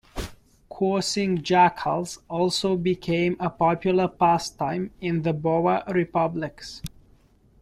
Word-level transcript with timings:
Coursing 0.67 1.43
jackals 1.43 2.17
also 2.27 2.75
became 2.75 3.37
a 3.39 3.51
popular 3.51 4.07
pastime 4.07 4.89
in 4.99 5.21
the 5.21 5.31
Boer 5.31 5.83
Republics. 5.89 6.81